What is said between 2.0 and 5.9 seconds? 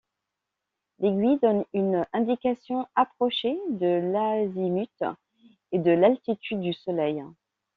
indication approchée de l'azimut et